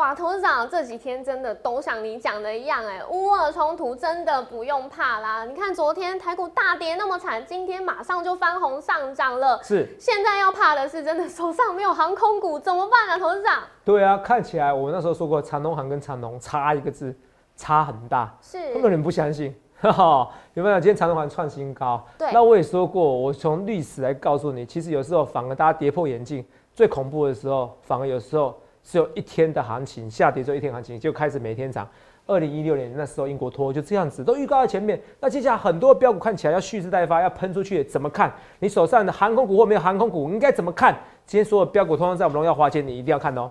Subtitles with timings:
[0.00, 5.44] 哇，董事长这几天真的都像你讲的一样，哎，乌俄冲突真的不用怕啦。
[5.44, 9.60] 你看昨天台股大跌那么惨，今天马上就翻红上涨了。
[9.62, 13.62] 是，现在要怕的是真的手上没有航空股怎么办啊，董事长？
[13.84, 17.14] 对啊，看起来我那时候说过，长隆行跟长隆差一个字，
[17.54, 19.54] 差很大，是根本人不相信。
[19.82, 20.80] 哈哈，有没有？
[20.80, 26.42] 今天长隆行创新高，对那我也说过，我从历史来告诉你，其实有时候反而大家跌破眼镜，
[26.72, 31.88] 最恐怖的时候，反而有时候只有一天的行情下跌之后一天行情就开始每天涨。
[32.26, 35.00] 二零一六年那时候英国脱欧就这样子，都预告在前面。
[35.18, 38.32] 那接下来很多标股看起来要蓄势待发，要喷出去，怎么看？
[38.60, 40.96] 你手上的航空股或没有航空股，应该怎么看？
[41.26, 43.50] 今天所有标股通常在我们荣耀花间，你一定要看哦。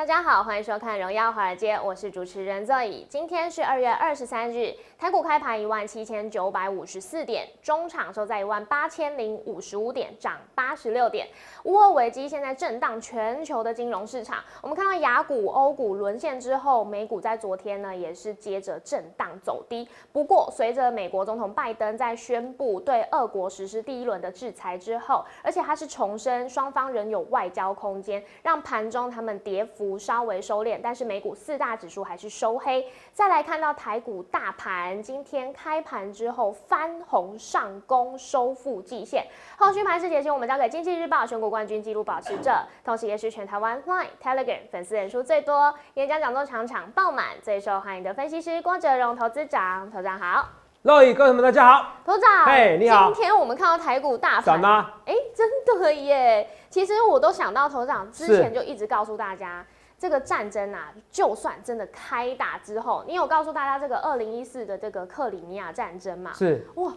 [0.00, 3.06] 大家好，欢迎收看《荣耀华尔街》，我是主持人 Zoe。
[3.06, 11.28] 今天是二月二十三日，台股开盘一万七千九百五十四点，中场收在一万八千零五十五点，涨八十六点。
[11.64, 19.86] 乌俄危机现在震荡全球的金融市场，我们看到雅股、欧股沦陷之后，美股在昨天呢也是接着震荡走低。
[20.12, 32.86] 不过，随着美国总统拜登在宣布对俄国实施第一轮的制裁之后，而且他是重申双方仍有外交空间，让盘中他们跌幅 稍微收敛，但是美股四大指数还是收黑。
[33.12, 39.26] 再来看到台股大盘，今天开盘之后翻红上攻，收复季线。
[39.56, 42.52] 后续盘势解析，我们交给经济日报选股冠军纪录保持者，
[42.84, 49.90] 同时也是全台湾 Line、Telegram 粉丝人数最多、演讲讲座场场爆满、最受欢迎的分析师郭哲荣投资长。
[49.90, 50.48] 投资长好，
[50.82, 51.92] 各位各位们，大家好。
[52.04, 54.90] 投资长，嘿你好今天我们看到台股大盘，涨吗？
[55.04, 56.48] 哎、真的耶！
[56.70, 59.64] 其实我都想到头长之前就一直告诉大家，
[60.00, 66.32] 这个战争啊，就算真的开打之后，你有告诉大家这个二零一四的这个克里米亚战争嘛？
[66.32, 66.90] 是哇，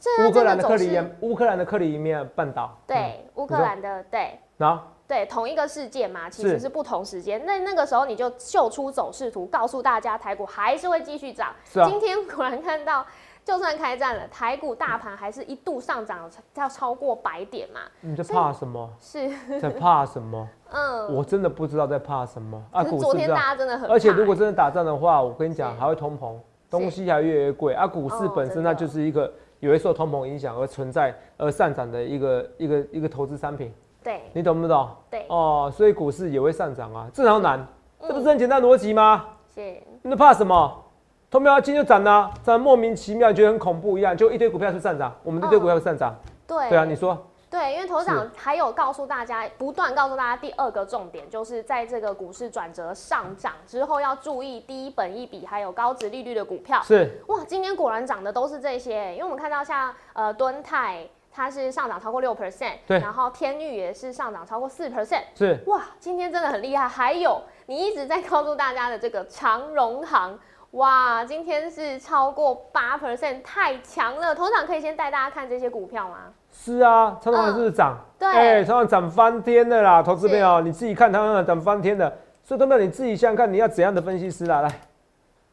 [0.00, 2.76] 这乌克兰的克里米乌克兰的克里米亚半岛。
[2.76, 4.36] 嗯，对乌克兰的对。
[4.56, 7.46] 然后对，同一个事件嘛，其实是是不同时间。
[7.46, 11.54] 那那个时候你就秀出走势图，告诉大家台股还是会继续涨。
[11.64, 13.06] 是啊今天果然看到，
[13.44, 17.82] 就算开战了，台股大盘还是一度上涨，要超过百点嘛。
[18.00, 18.90] 你在怕什么？
[19.00, 20.46] 是，在怕什么？
[20.70, 21.14] 嗯。
[21.14, 22.84] 我真的不知道在怕什么啊！
[22.84, 26.34] 股市大家真的很，而且如果真的打仗的话，我跟你讲还会通膨，
[26.70, 27.86] 东西还越来越贵啊！
[27.86, 34.88] 股市哦本身它就是一个也会受通膨影响而存在而上涨的一个一个一个投资商品，对你懂不懂？
[35.10, 37.66] 对哦，所以股市也会上涨啊，这哪难？
[38.00, 39.24] 这不是嗯很简单逻辑吗？
[39.54, 40.84] 是，你怕什么？
[41.30, 46.14] 通票今天就涨了、涨得莫名其妙，觉得很恐怖一样，就一堆股票是上涨，我们这堆股票是上涨。
[46.46, 47.18] 对对啊，你说
[47.50, 56.82] 对，因为头是长还有告诉大家，不断告诉大家第二个重点，就是在这个股市转折上涨之后，要注意低本一比还有高值利率的股票。
[56.82, 66.86] 是哇，今天果然涨的都是这些，因为我们看到像呃敦泰，它是上涨超过六 percent，对然后天域也是上涨超过四 percent，是，哇，今天真的很厉害。
[66.86, 70.38] 还有你一直在告诉大家的这个长荣行，
[70.72, 74.34] 哇，今天是超过八 percent，太强了。
[74.34, 76.34] 头长可以先带大家看这些股票吗？
[76.60, 77.96] 是啊，长隆还是不是涨？
[78.18, 84.60] 对哎，长隆涨翻天的啦，投资朋友，你自己看长隆涨翻天的，所以都没有你自己想想看，你要怎样的分析师啦？
[84.60, 84.68] 来，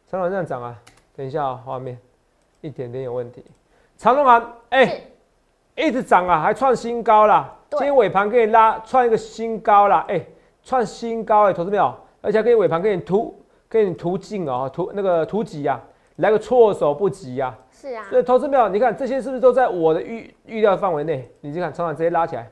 [0.09, 0.75] 长隆这样涨啊，
[1.15, 1.95] 等一下啊，画面
[2.61, 3.45] 一点点有问题。
[3.97, 4.85] 长隆行，哎、
[5.77, 7.53] 是一直涨啊，还创新高啦。
[7.69, 10.19] 今天尾盘可以拉创一个新高啦，哎、
[10.63, 13.39] 创新高哎、投资朋友，而且还给你尾盘给你突
[13.69, 15.79] 给你突进哦，突那个突击啊，
[16.15, 17.55] 来个措手不及啊。
[17.75, 21.29] 是啊，所以投资没有，你看这些是不是都在我的预预料范围内？
[21.41, 22.49] 你去看，长场直接拉起来，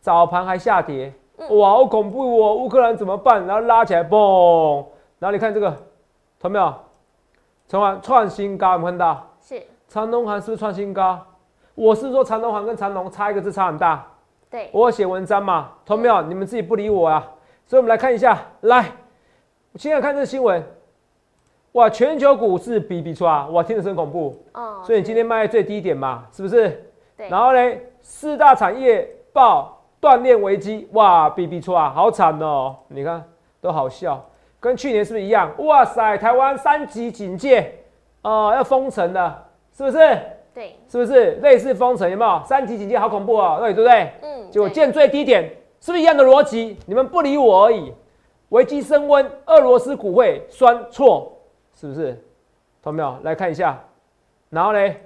[0.00, 2.54] 早盘还下跌，嗯哇，好恐怖哦！
[2.54, 3.44] 乌克兰怎么办？
[3.46, 4.86] 然后拉起来，嘣！
[5.18, 5.76] 然后你看这个，
[6.38, 6.72] 投没有？
[7.66, 9.28] 长盘创新高，有没有看到？
[9.40, 11.18] 是，长隆行是不是创新高？
[11.74, 14.06] 我是说长隆行跟长隆差一个字差很大。
[14.48, 16.22] 对，我有写文章嘛，投没有？
[16.22, 17.28] 你们自己不理我啊。
[17.66, 18.92] 所以我们来看一下，来，
[19.76, 20.62] 现在看这个新闻，
[21.72, 24.36] 哇，全球股市比比刷，哇，听着是很恐怖。
[24.54, 26.84] 哦，所以你今天卖在最低点嘛，是不是？
[27.16, 27.60] 对然后呢，
[28.00, 32.74] 四大产业报断链危机，哇，比比出啊，好惨哦！
[32.88, 33.22] 你看
[33.60, 34.20] 都好笑，
[34.58, 35.52] 跟去年是不是一样？
[35.58, 37.72] 哇塞，台湾三级警戒，
[38.22, 39.98] 哦、要封城了，是不是？
[40.52, 42.10] 对，是不是类似封城？
[42.10, 42.42] 有没有？
[42.44, 44.12] 三级警戒好恐怖哦，对对不对？
[44.22, 45.44] 嗯，对结果见最低点，
[45.80, 46.76] 是不是一样的逻辑？
[46.86, 47.92] 你们不理我而已。
[48.48, 51.30] 危机升温，俄罗斯股会酸错，
[51.80, 52.22] 是不是？
[52.82, 53.18] 懂没有？
[53.22, 53.82] 来看一下，
[54.50, 55.02] 然后嘞，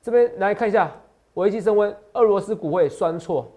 [0.00, 0.88] 这边来看一下，
[1.34, 3.48] 危机升温，俄罗斯股会酸错。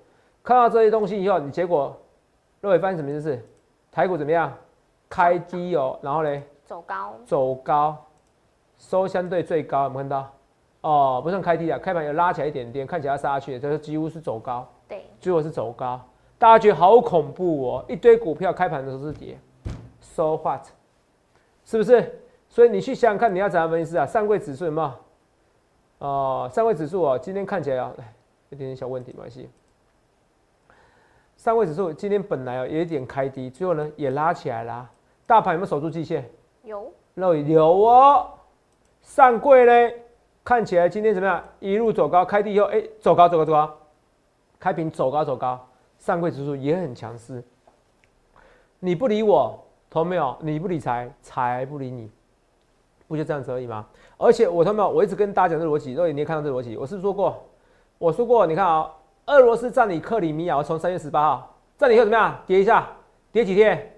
[0.43, 1.95] 看到这些东西以后，你结果
[2.61, 3.47] 肉尾发现什么就是？
[3.91, 4.51] 台股怎么样？
[5.07, 7.95] 开低哦，然后嘞走高，走高，
[8.79, 10.33] 收相对最高，有没有看到？
[10.81, 16.01] 哦，不算开低啊，开盘有拉起来一点点，看起来杀下去，这是几乎是走高，对，最后是走高，
[16.39, 19.37] 大家觉得好恐怖哦，一堆股票开盘的时候是跌
[19.99, 20.65] ，so what？
[21.63, 22.19] 是不是？
[22.51, 24.05] 所以你去想想看，你要怎样分析啊？
[24.05, 24.93] 上柜指数有没有？
[26.05, 27.95] 哦，上柜指数哦，今天看起来有
[28.49, 29.49] 点点小问题，没关系。
[31.37, 34.89] 上柜指数今天本来哦有一点开低，最后呢也拉起来啦。
[35.25, 36.29] 大盘有没有守住季线？
[36.63, 38.31] 有，那有哦。
[39.01, 39.95] 上柜呢，
[40.43, 41.41] 看起来今天怎么样？
[41.61, 43.77] 一路走高，开低以后，哎，走高走高走高，
[44.59, 45.65] 开平走高走高，
[45.97, 47.41] 上柜指数也很强势。
[48.79, 49.57] 你不理我，
[49.89, 50.35] 同没有？
[50.41, 52.11] 你不理财，财不理你，
[53.11, 53.85] 不就这样子而已吗？
[54.17, 54.89] 而且我同没有？
[54.89, 56.77] 我一直跟大家讲这逻辑，肉眼你也看到这逻辑。
[56.77, 57.43] 我是说过，
[57.97, 58.89] 我说过，你看啊、
[59.25, 62.39] 俄罗斯占领克里米亚，从三月十八号占领以后怎么样？
[62.47, 62.87] 跌一下，
[63.31, 63.91] 跌几天？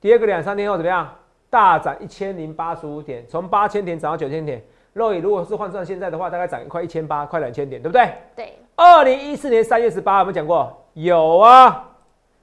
[0.00, 1.08] 跌个两三天后怎么样？
[1.50, 4.64] 大涨一千零八十五点，从八千点涨到九千点。
[4.92, 8.12] 肉眼如果是换算现在的话，大概涨快一千八，快两千点，对不对？
[8.34, 10.74] 对，二零一四年三月十八有没有讲过？
[10.94, 11.90] 有啊。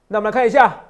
[0.06, 0.83] 那我们来看一下，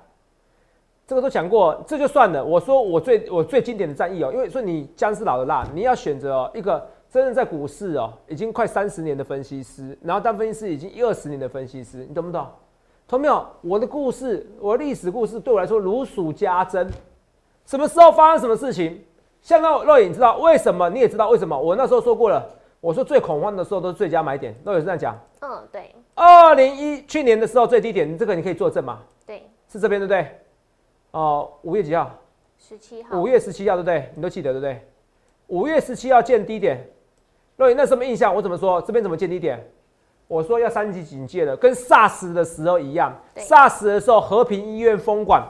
[1.06, 2.45] 这个都讲过，这就算了。
[2.45, 12.47] 我说我最我最经典的战役哦，因为说你姜是老的辣，你要选择哦一个真正在股市哦已经快三十年的分析师，然后当分析师已经一二十年的分析师，你懂不懂？
[13.06, 13.47] 同没有？
[13.61, 16.89] 我的故事，我的历史故事对我来说如数家珍。
[17.67, 18.99] 什么时候发生什么事情？
[19.43, 20.89] 像那肉眼，你知道为什么？
[20.89, 21.59] 你也知道为什么？
[21.59, 22.43] 我那时候说过了，
[22.81, 24.55] 我说最恐慌的时候都是最佳买点。
[24.65, 25.19] 肉眼是这样讲。
[25.41, 29.01] 嗯，对，二零一去年的时候最低点，这个你可以作证吗？
[29.27, 30.27] 对，是这边对不对？
[31.14, 32.11] 哦，五月几号？
[32.58, 34.11] 十七号，五月十七号对不对？
[34.16, 34.84] 你都记得对不对？
[35.46, 36.84] 五月十七号见低点，
[37.56, 38.34] 若你那什么印象？
[38.34, 38.82] 我怎么说？
[38.82, 39.64] 这边怎么见低点？
[40.26, 43.16] 我说要三级警戒了，跟 SARS 的时候一样。
[43.32, 45.40] 对 SARS 的时候，和平医院封管，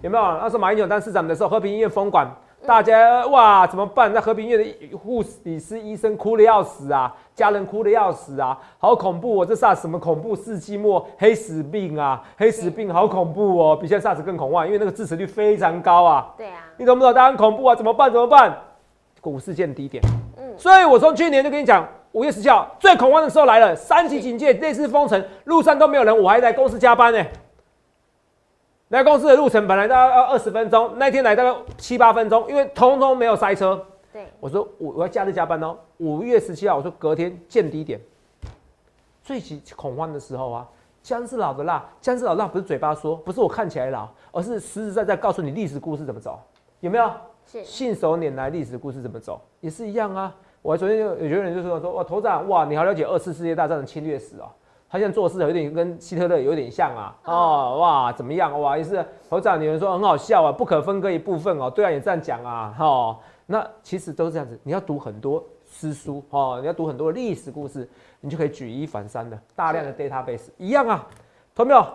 [0.00, 0.24] 有没有？
[0.38, 2.26] 那时候马英九当市长的时候，和平医院封管，
[2.64, 4.12] 大家哇怎么办？
[4.12, 9.46] 那和平医院的护士、理师、医生哭的要死啊，家人哭的要死啊，好恐怖哦！
[9.46, 10.34] 这 SARS 什么恐怖？
[10.34, 16.34] 世纪末黑死病啊，黑死病好恐怖哦，比现在 SARS 更恐慌，因为那个致死率非常高啊。
[16.36, 17.12] 对啊，你懂不懂？
[17.14, 17.74] 当然恐怖啊！
[17.74, 18.10] 怎么办？
[18.10, 18.56] 怎么办？
[19.20, 20.02] 股市见低点。
[20.38, 27.22] 嗯所以我从去年就跟你讲，五月十七号最恐慌的时候来了，三级警戒，类似封城，路上都没有人，我还在公司加班呢、
[28.88, 33.84] 来公司的路程本来大概要二十分钟，那天来大概七八分钟，因为通通没有塞车。
[34.12, 35.76] 对，我说我我要假日加班哦。
[35.96, 38.00] 五月十七号，我说隔天见低点，
[39.24, 40.68] 最起恐慌的时候啊，
[41.02, 46.38] 姜是老的辣，姜是老的辣不是嘴巴说，不是我看起来老，而是实实在在告诉你历史故事怎么走，
[46.78, 47.10] 有没有？
[47.44, 50.32] 是，信手拈来历史故事怎么走，也是一样啊。
[50.62, 54.48] 我昨天有有些人就说说哇，头长哇，你好了解二次世界大战的侵略史哦。
[54.88, 67.88] 他现在做事有点跟希特勒有点像啊，哦哇怎么样哇也是头长，有人说很好笑啊，不可分割一部分哦，对啊也这样讲啊，哈、那其实都是这样子，你要读很多诗书哦，你要读很多历史故事，
[68.20, 71.06] 你就可以举一反三的，大量的 database 一样啊，
[71.54, 71.86] 同没有？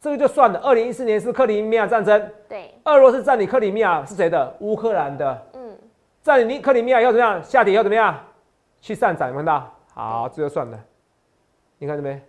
[0.00, 0.60] 这个就算了。
[0.60, 4.54] 二零一四年是克里米亚战争，对，俄罗斯占领克里米亚是谁的？
[4.60, 5.42] 乌克兰的。
[5.54, 5.78] 嗯，
[6.22, 7.42] 占领克里米亚要怎么样？
[7.42, 8.14] 下跌要怎么样？
[8.82, 9.72] 去上涨，有没有看到？
[9.94, 10.78] 好，这就算了。
[11.78, 12.22] 你看这边，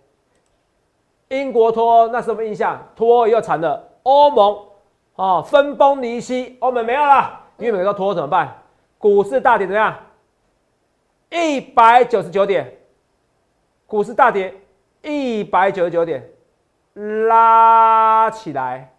[1.28, 2.80] 英国脱欧那是什么印象？
[2.94, 4.58] 脱欧以后惨了，欧盟
[5.16, 8.56] 哦分崩离析，欧盟没有了，因为美国脱欧怎么办？
[8.98, 9.96] 股市大跌怎么样？
[11.30, 12.72] 一百九十九点，
[13.86, 14.54] 股市大跌
[15.02, 16.24] 一百九十九点，
[17.28, 18.92] 拉起来，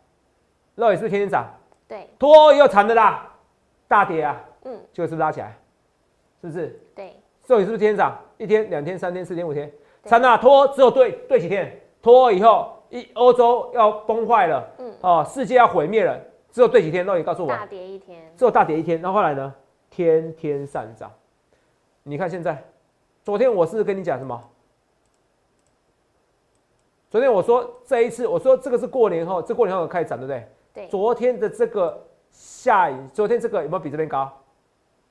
[0.76, 1.46] 肉也是不是天天涨？
[1.88, 3.32] 对，脱欧又惨的啦，
[3.88, 5.58] 大跌啊，嗯，结果是不是拉起来？
[6.42, 6.80] 是不是？
[6.94, 8.20] 对，这里是不是天天涨？
[8.38, 9.72] 一天、两天、三天、四天、五天，
[10.04, 10.38] 对惨啊！
[10.38, 11.80] 脱欧只有对对几天？
[12.08, 16.18] 脱欧以后，一欧洲要崩坏了，嗯哦，世界要毁灭了，
[16.54, 17.06] 只有对几天？
[17.06, 19.54] 那你告诉我，大跌一天，只有大跌一天，然后后来呢？
[19.90, 21.12] 天天上涨。
[22.04, 22.64] 你看现在，
[23.26, 24.42] 昨天我是跟你讲什么？
[27.10, 30.48] 昨天我说这一次，我说这个是过年后，这过年后开始涨，对不对？
[30.74, 34.32] 对，昨天的这个下影，昨天这个有没有比这边高？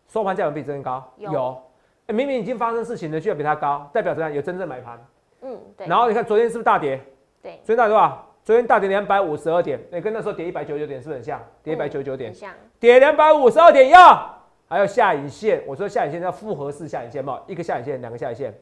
[0.09, 1.05] 收盘价有没有比这边高？
[1.19, 1.62] 有
[2.07, 4.33] 欸明明已经发生事情了，居然比它高，代表怎样？
[4.33, 4.99] 有真正买盘。
[5.43, 7.00] 嗯，对，然后你看昨天是不是大跌？
[7.43, 8.23] 对，昨天大跌多少？
[8.45, 11.45] 昨天大跌两百五十二点，你、跟那时候跌一百九十九点是不是很像？
[11.62, 15.62] 跌一百九十九点很，像，跌两百五十二点要，还有下影线。
[15.66, 18.55] 我说下影线叫复合式下影线嘛，一个下影线，两个下影线。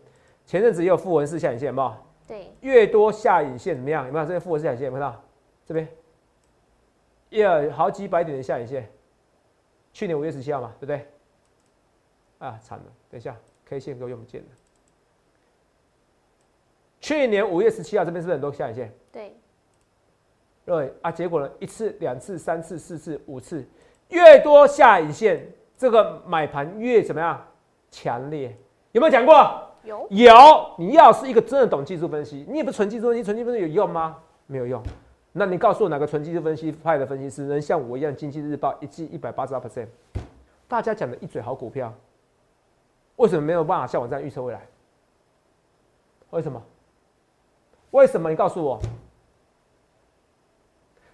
[0.47, 4.07] 前阵子也有复合式下影线嘛，对，越多下影线怎么样？
[4.07, 4.87] 有没有这边复合式下影线？
[4.87, 5.23] 有没有看到？
[5.67, 5.89] 这边
[7.29, 8.89] 也有好几百点的下影线。
[9.93, 11.07] 去年五月十七号嘛，对不对？
[12.39, 12.85] 啊，惨了！
[13.11, 14.47] 等一下，K 线给我用不见了。
[17.05, 18.91] 去年五月十七号这边是不是很多下影线？
[19.13, 19.37] 对，
[20.65, 23.63] 对啊，结果呢，一次、两次、三次、四次、五次，
[24.09, 25.47] 越多下影线，
[25.77, 27.47] 这个买盘越怎么样
[27.91, 28.57] 强烈？
[28.93, 29.35] 有没有讲过？
[29.83, 30.35] 有有。
[30.79, 34.17] 你要是一个真的懂技术分析，你也不纯技术分析，纯技术分析有用吗？
[34.47, 34.83] 没有用。
[35.33, 39.89] 那你告诉我哪个纯技术分析派的分析师能像我一样，经济日报一季一百八十二 percent？
[40.67, 41.93] 大家讲的一嘴好股票，
[43.17, 44.67] 为什么没有办法像我这样预测未来？
[46.31, 46.63] 为什么？
[47.95, 48.29] 为什么？
[48.29, 48.81] 你告诉我。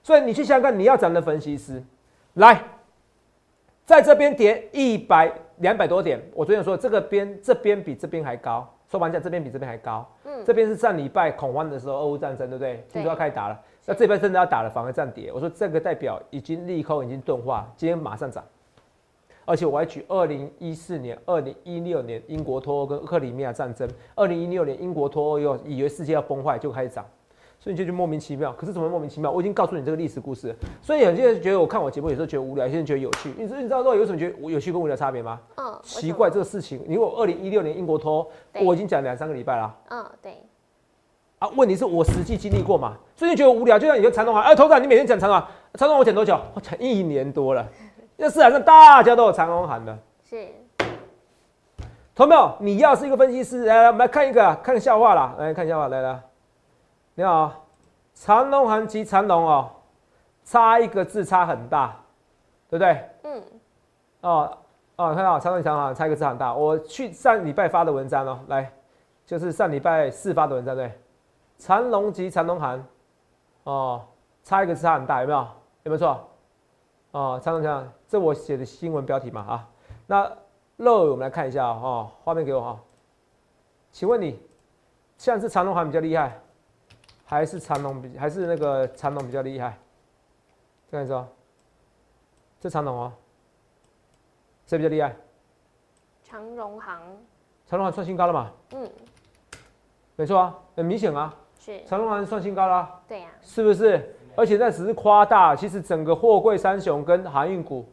[0.03, 1.83] 所以你去想想看，你要怎样的分析师
[2.35, 2.65] 来，
[3.85, 10.11] 在这边跌一百两百多点，我昨天说这个边这边比这边还高，收盘价这边比这边还高。
[10.25, 12.83] 嗯，这边是上礼拜恐慌的时候，俄乌战争，对不对？
[12.91, 15.31] 听说要开始打了，那这边真的要打了，反而这样跌。
[15.31, 18.43] 我说这个代表已经利空已经钝化，今天马上涨。
[19.45, 27.05] 而且我还举二零一四年、二零一六年英国脱欧跟克里米亚战争，二零一六年英国脱欧又以为世界要崩坏，就开始涨。
[27.63, 29.31] 所以你就觉得莫名其妙，可是怎么莫名其妙？
[29.31, 33.31] 我已经告诉你这个历史故事，所以有些人觉得我看我节目有时候觉得无聊，有些人觉得有趣。
[33.37, 35.39] 你知你知道说有什么觉得有趣跟无聊差别吗？
[35.57, 39.77] 嗯，奇怪这个事情，因为我二零一六年英国脱欧，我已经讲两三个礼拜了。
[39.91, 40.39] 嗯，对。
[41.39, 43.79] 啊，问题是我实际经历过嘛，所以你觉得无聊。
[43.79, 45.43] 就像你跟长隆行，哎，头长你每天讲长隆，
[45.75, 46.39] 长隆我讲多久？
[46.55, 47.67] 我讲一年多了。
[48.23, 49.99] 那市场上大家都有长隆行的。
[50.23, 50.47] 是。
[52.15, 52.55] 同没有？
[52.61, 56.21] 你要是一个分析师，来来，我们来看一个，看个笑话啦，来看笑话，来来。
[57.15, 57.51] 你好，
[58.15, 59.71] 长隆行及长隆哦，
[60.45, 61.97] 差一个字差很大，
[62.69, 63.09] 对不对？
[63.23, 63.43] 嗯。
[64.21, 64.59] 哦
[64.97, 66.53] 哦，看到长隆长隆差一个字很大。
[66.53, 68.71] 我去上礼拜发的文章哦，来，
[69.25, 70.93] 就是上礼拜四发的文章对。
[71.57, 72.85] 长隆及长隆行，
[73.65, 74.03] 哦，
[74.45, 75.39] 差一个字差很大，有没有？
[75.85, 76.21] 有没有错？
[77.13, 79.69] 哦，长隆长，这我写的新闻标题嘛啊。
[80.07, 80.31] 那
[80.77, 82.81] 肉我们来看一下哦，画面给我哈。
[83.91, 84.41] 请问你，
[85.19, 86.41] 现在是长隆行比较厉害？
[87.25, 89.79] 还是长隆比还是那个长隆比较厉害，
[90.91, 91.29] 这样说，
[92.61, 93.13] 这长隆哦，
[94.67, 95.17] 谁比较厉害？
[96.23, 97.01] 长荣行。
[97.67, 98.51] 长荣行创新高了嘛？
[98.73, 98.91] 嗯，
[100.17, 101.35] 没错啊，很明显啊。
[101.59, 101.85] 是。
[101.85, 103.03] 长荣行创新高了。
[103.09, 103.31] 对呀。
[103.43, 104.17] 是不是？
[104.35, 107.85] 而且那只是夸大，其实整个货柜三雄跟航运股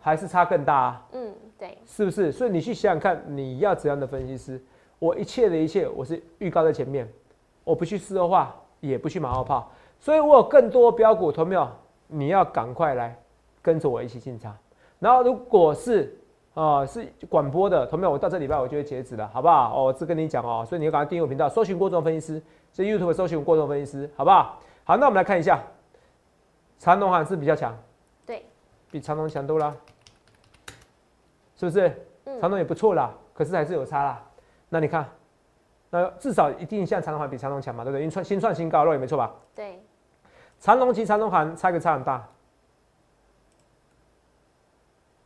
[0.00, 1.06] 还是差更大啊。
[1.12, 1.78] 嗯，对。
[1.86, 2.30] 是不是？
[2.32, 4.60] 所以你去想想看，你要怎样的分析师？
[4.98, 7.08] 我一切的一切，我是预告在前面，
[7.64, 8.54] 我不去事后化。
[8.82, 9.70] 也不去马后炮，
[10.00, 11.68] 所以我有更多标股，同没有？
[12.08, 13.16] 你要赶快来
[13.62, 14.52] 跟着我一起进场。
[14.98, 16.18] 然后如果是
[16.52, 18.10] 啊是广播的，同没有？
[18.10, 19.72] 我到这礼拜我就会截止了，好不好？
[19.72, 24.58] 哦，只跟你讲哦，所以你要赶快订阅我频道，搜寻郭总分析师，在 YouTube 搜寻郭总分析师，好不好？
[24.82, 25.62] 好，那我们来看一下，
[26.82, 27.72] 长隆还是比较强，
[28.26, 28.44] 对，
[28.90, 29.72] 比长隆强多了，
[31.54, 31.88] 是不是？
[32.40, 34.20] 长隆也不错啦，可是还是有差啦。
[34.68, 35.08] 那你看。
[35.94, 38.00] 那至少一定像长隆行比长隆强嘛，对不对？
[38.00, 39.32] 因为创新创新高，那也没错吧？
[39.54, 39.80] 对。
[40.58, 42.26] 长隆及长隆行差个差很大，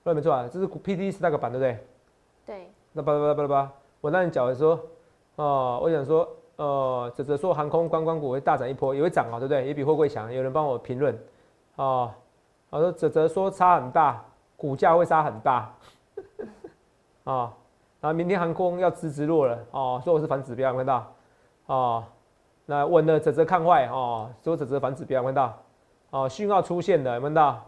[0.02, 1.86] 那没错啊，这是 P D 是那个板，对不对？
[2.44, 2.70] 对。
[2.92, 3.72] 那叭叭叭叭叭，
[4.02, 4.78] 我那你讲的说，
[5.36, 9.66] 哦，我想说，呃，泽泽说航空观光股会大涨一波，也会涨啊，对不对？
[9.68, 10.32] 也比货柜强。
[10.32, 11.16] 有人帮我评论，
[11.76, 12.11] 哦，
[12.71, 14.23] 我说泽泽说差很大，
[14.56, 15.73] 股价会差很大，
[17.25, 17.52] 啊。
[17.99, 21.12] 然后，明天航空要直直落了哦，说我是反指标，看到
[21.66, 22.04] 哦。
[22.66, 25.56] 那稳的，泽泽看坏哦，说泽泽反指标，看到
[26.11, 27.64] 哦，讯号出现的，看到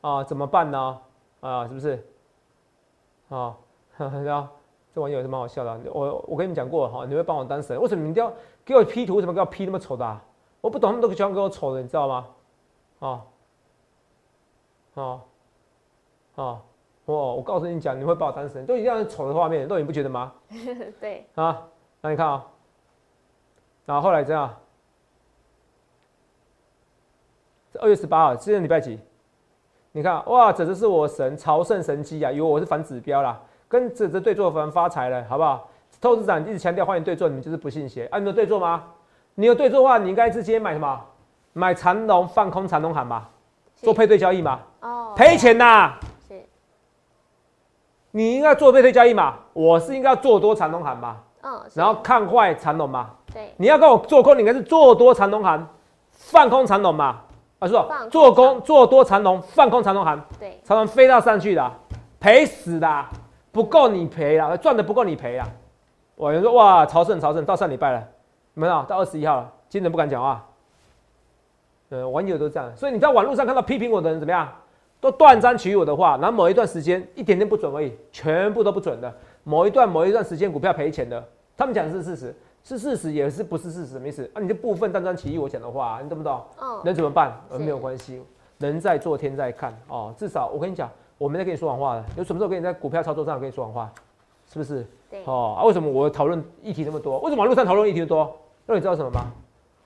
[0.00, 0.98] 啊，怎么办呢？
[1.40, 2.04] 啊，是不是？
[3.28, 3.56] 啊，
[4.92, 5.80] 这玩意也是蛮好笑的。
[5.92, 8.32] 我我跟你们讲过哈，你会帮我当神，为什么你一定要
[8.64, 9.14] 给我 P 图？
[9.14, 10.20] 为什么给我 P 那么丑的？
[10.60, 12.26] 我不懂，他们都喜欢给我丑的，你知道吗？
[13.00, 13.22] 啊，
[15.02, 15.20] 啊，
[16.36, 16.62] 啊。
[17.06, 20.30] 哦，我告诉你讲，你会把我当神，都一样丑的画面，都你不觉得吗？
[21.00, 21.26] 对。
[21.36, 21.66] 啊，
[22.02, 22.44] 那你看啊，
[23.86, 24.54] 然后后来这样，
[27.80, 29.00] 二月十八号，今天礼拜几？
[29.92, 35.66] 你看，哇，这只是我神朝圣神机啊，以为我是反指标啦，跟这只对坐反发财了，好不好？
[36.00, 38.04] 投资长一直强调欢迎对坐，你们就是不信邪。
[38.08, 38.84] 啊，你有对坐吗？
[39.34, 41.04] 你有对坐的话，你应该直接买什么？
[41.54, 43.30] 买长龙放空长龙喊吧，
[43.82, 44.60] 做配对交易嘛。
[44.80, 45.12] 哦。
[45.16, 45.94] 赔钱呐！
[48.10, 49.34] 你应该做配对交易嘛？
[49.52, 51.18] 我是应该要做多长龙行嘛？
[51.42, 53.10] 嗯，然后看坏长龙嘛？
[53.32, 55.64] 对，你要跟我做空，你应该是做多长龙行，
[56.10, 57.20] 放空长龙嘛？
[57.58, 58.06] 啊，是吧？
[58.10, 60.20] 做空做多长龙，放空长龙行。
[60.40, 61.72] 对，长龙飞到上去的，
[62.18, 63.04] 赔死的，
[63.52, 65.46] 不够你赔了，赚的不够你赔啊！
[66.16, 68.02] 有人说哇，朝圣朝圣到上礼拜了，
[68.54, 70.44] 没有到二十一号了，今天不敢讲话。
[71.90, 74.48] 嗯，网友都这样，所以你在网络上看到批评我的人怎么样？
[75.00, 79.14] 都断章取义我的话，然后某一段时间一点点不准而已，全部都不准的。
[79.44, 81.24] 某一段某一段时间股票赔钱的，
[81.56, 82.34] 他们讲的是事实。
[82.64, 84.42] 是事实也是不是事实，什么意思啊？
[84.42, 86.42] 你这部分断章取义我讲的话，你懂不懂？
[86.60, 87.32] 嗯，能怎么办？
[87.58, 88.20] 没有关系，
[88.58, 90.12] 人在做天在看哦。
[90.18, 92.04] 至少我跟你讲，我没在跟你说谎话的。
[92.16, 93.90] 有什么时候跟你在股票操作上跟你说谎话？
[94.52, 94.86] 是不是？
[95.08, 97.18] 对，哦啊，为什么我讨论议题那么多？
[97.20, 98.36] 为什么网络上讨论议题多？
[98.66, 99.32] 那你知道什么吗？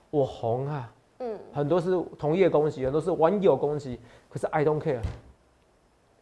[0.09, 0.91] 我红啊，
[1.23, 3.97] 嗯，很多是同业攻击，很多是网友攻击，
[4.29, 4.99] 可是 I don't care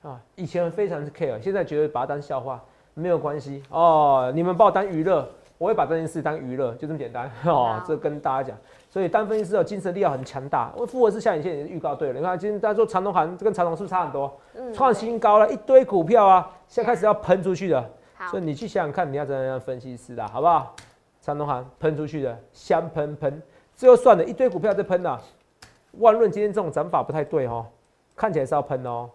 [0.04, 4.32] 啊，以前非常 care，现在觉得把它当笑话没有关系哦。
[4.36, 5.28] 你们把我当娱乐，
[5.58, 7.82] 我会把这件事当娱乐，就这么简单 哦。
[7.88, 8.58] 这跟大家讲，
[8.90, 10.72] 所以单分析师的精神力要很强大。
[10.78, 14.32] 我复合式下影线也是预告对了，你看今天大家说长隆行，这跟长隆是不是差很多？
[14.54, 17.90] 嗯，创对新高了，一堆股票啊，现在开始要喷出去的。
[18.30, 20.76] 所以，你去想想看，你要怎么样分析师的，好不好？
[21.22, 23.42] 长隆行喷出去的，香喷喷，
[23.82, 25.20] 这就算了，一堆股票在喷呐、
[25.94, 27.66] 万润今天这种涨法不太对哦，
[28.16, 29.10] 看起来是要喷哦，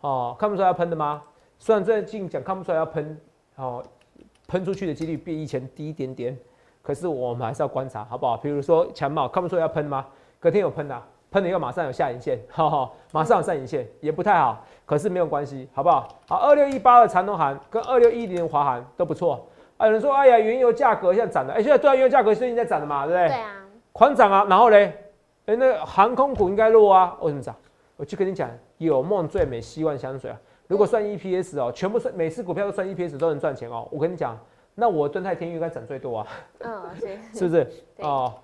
[0.00, 1.22] 哦，看不出来要喷的吗？
[1.58, 3.20] 虽然最近讲看不出来要喷，
[3.56, 3.84] 哦，
[4.48, 6.34] 喷出去的几率比以前低一点点，
[6.82, 8.38] 可是我们还是要观察，好不好？
[8.38, 10.06] 比如说强茂，看不出来要喷吗？
[10.40, 16.08] 隔天有喷的、啊喷了以后马上有下影线， 哈哈，马上有上影线也不太好，可是没有关系，好不好？
[16.26, 19.46] 好，二六一八的长隆行跟二六一零的华航都不错。
[19.76, 23.28] 啊，有人说，哎呀，原油价格现在涨了，哎、现在对啊，原油价格最近在涨的嘛，对不对？
[23.28, 23.55] 对啊，
[23.96, 24.92] 狂涨啊，然后嘞，
[25.46, 27.56] 哎、那个航空股应该弱啊，为什么涨？
[27.96, 30.38] 我就跟你讲，有梦最美，希望香水啊。
[30.66, 33.88] 如果算 EPS 哦，全部算每次股票都算 EPS 都能赚钱哦。
[33.90, 34.38] 我跟你讲，
[34.74, 36.26] 那我敦泰天域应该涨最多啊，
[36.58, 37.66] 嗯，是， 是不是？
[38.02, 38.34] 哦，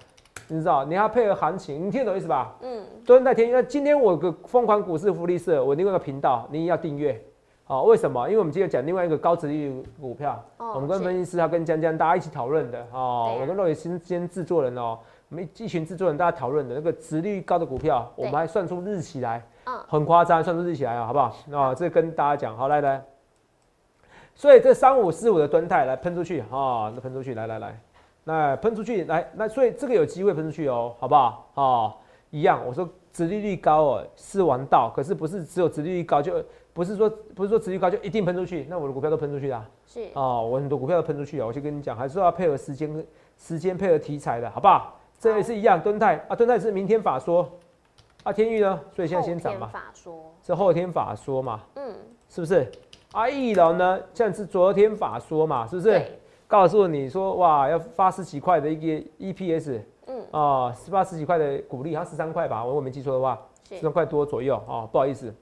[0.48, 2.56] 你知道，你要配合行情，你听得懂意思吧？
[2.62, 7.22] 嗯，敦泰天域，那今天我有个疯狂股市福利社，我另外一个频道，你也要订阅。
[7.64, 8.26] 好、为什么？
[8.28, 13.30] 因为我们今天讲另外一个高值率股票，哦我们跟分析师他跟江江大家一起讨论的哦。
[13.30, 14.98] 啊我跟肉野今今天制作人哦，
[15.32, 21.34] 我们一群制作人大家讨论的那个值率高的股票，我们对还算出日期来，嗯很夸张，算出日期来啊，好不好？
[21.50, 23.02] 啊、这跟大家讲，好来来。
[24.34, 27.80] 所以这三五四五的吨泰来喷出去啊，那喷出去，来来来，
[28.24, 31.50] 那喷出去来，那所以这个有机会喷出去哦，好不好？
[31.54, 31.94] 哦，
[32.28, 39.66] 一样，我说殖利率高哦是王道，可是不是只有殖利率高就不是说不是说殖利率高就一定喷出去，那我的股票都喷出去啦。
[39.86, 43.06] 是，哦，我很多股票都喷出去啊，我就跟你讲，还是要配合时间，
[43.38, 44.98] 时间配合题材的，好不好？
[45.22, 46.16] 这也是一样，敦泰。
[46.26, 47.48] 啊，敦泰是明天法说，
[48.24, 51.94] 啊，天域呢，所以现在先涨嘛，法说，是后天法说嘛，嗯，
[52.28, 52.68] 是不是？
[53.12, 55.90] 啊，翼龙呢，像是昨天法说嘛，是不是？
[55.90, 65.32] 对，告诉你说，哇，要发十几块的一个 EPS，嗯，啊，十八十几块的股利，它十三块吧，我如果没记错的话，十三块多左右啊，不好意思，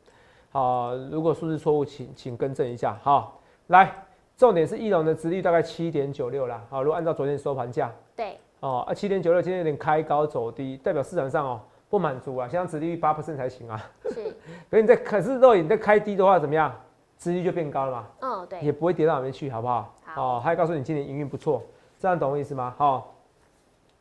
[0.50, 2.98] 好，如果数字错误，请请更正一下。
[3.02, 3.90] 好，来，
[4.36, 14.34] 重点是翼龙的值率大概七点九六啦，好，如果按照昨天收盘价，对，哦，啊七点九六，今天有点开高走低，代表市场上哦不满足啊，现在殖利率八 percent 才行啊，是，
[14.70, 16.74] 可是你在可是若你在开低的话怎么样？
[17.18, 19.94] 殖利率就变高了嘛，嗯，对，也不会跌到哪边去，好不好？
[20.04, 21.62] 好哦，还告诉你今年营运不错，
[21.98, 22.74] 这样懂我意思吗？
[22.78, 23.14] 好，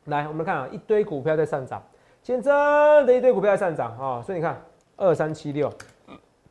[0.06, 1.84] 来我们看啊，一堆股票在上涨，
[2.22, 4.62] 今天真的一堆股票在上涨啊、哦，所以你看
[4.96, 5.70] 二三七六，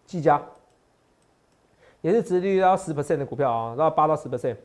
[0.05, 0.43] 技嘉
[2.03, 4.57] 也是殖利率到十 percent 的股票啊、哦，到八到十 percent，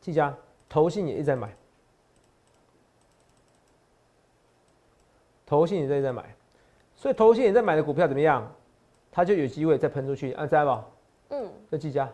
[0.00, 0.34] 技嘉
[0.66, 1.54] 投信也一直在买，
[5.46, 6.22] 投信也在在买，
[6.94, 8.50] 所以投信也在买的股票怎么样？
[9.12, 10.64] 它就有机会再喷出去，按知道
[11.28, 11.34] 不？
[11.36, 12.08] 嗯，这几家，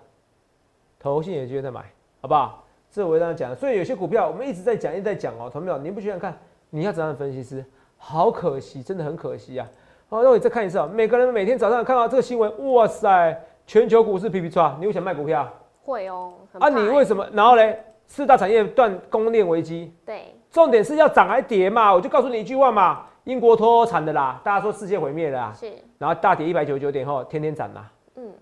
[0.99, 1.85] 投信也就在买，
[2.21, 2.65] 好不好？
[2.91, 5.79] 这我跟大家讲，所以有些股票我们一直在讲，一直在讲哦，同没有？
[5.79, 6.37] 你不想想看，
[6.71, 7.65] 你要怎样的分析师？
[7.97, 9.69] 好可惜，真的很可惜啊！
[10.09, 15.49] 好，那我再看一次啊，每个人每天早上看到这个新闻，哇塞，全球股市皮皮抓，你会想卖股票
[15.85, 16.69] 会哦，很啊？
[16.69, 17.27] 你为什么？
[17.33, 21.95] 然后嘞，四大产业断供应链危机，对，重点是要涨还跌嘛？
[21.95, 27.91] 我就告诉你一句话嘛，英国脱欧惨的啦，大家说世界毁灭了啦，是，然后大跌一百九十九点后，天天涨啦。
[28.17, 28.33] 嗯，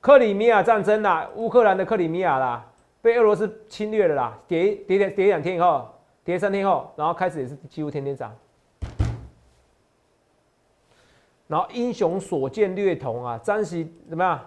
[0.00, 2.66] 克里米亚战争啦，乌克兰的克里米亚啦，
[3.00, 5.88] 被俄罗斯侵略了啦，跌跌跌跌两天以后，
[6.24, 8.34] 跌三天后，然后开始也是几乎天天涨。
[11.46, 14.40] 然后英雄所见略同啊，张喜怎么样？